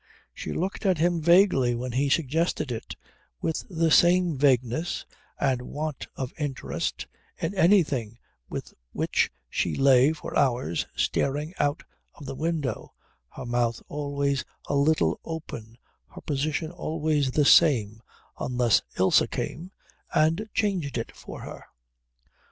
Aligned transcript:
She 0.33 0.51
looked 0.51 0.83
at 0.87 0.97
him 0.97 1.21
vaguely 1.21 1.75
when 1.75 1.91
he 1.91 2.09
suggested 2.09 2.71
it, 2.71 2.95
with 3.39 3.63
the 3.69 3.91
same 3.91 4.35
vagueness 4.35 5.05
and 5.39 5.61
want 5.61 6.07
of 6.15 6.33
interest 6.39 7.05
in 7.37 7.53
anything 7.53 8.17
with 8.49 8.73
which 8.93 9.29
she 9.47 9.75
lay 9.75 10.11
for 10.11 10.35
hours 10.35 10.87
staring 10.95 11.53
out 11.59 11.83
of 12.15 12.25
the 12.25 12.33
window, 12.33 12.95
her 13.29 13.45
mouth 13.45 13.79
always 13.89 14.43
a 14.65 14.75
little 14.75 15.19
open, 15.23 15.77
her 16.09 16.21
position 16.21 16.71
always 16.71 17.29
the 17.29 17.45
same, 17.45 18.01
unless 18.39 18.81
Ilse 18.97 19.21
came 19.29 19.69
and 20.15 20.49
changed 20.55 20.97
it 20.97 21.15
for 21.15 21.41
her. 21.41 21.63